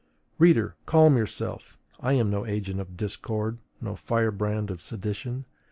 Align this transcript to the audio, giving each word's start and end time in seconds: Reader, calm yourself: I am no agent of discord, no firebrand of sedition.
Reader, 0.39 0.77
calm 0.87 1.15
yourself: 1.15 1.77
I 1.99 2.13
am 2.13 2.31
no 2.31 2.43
agent 2.43 2.79
of 2.79 2.97
discord, 2.97 3.59
no 3.79 3.95
firebrand 3.95 4.71
of 4.71 4.81
sedition. 4.81 5.45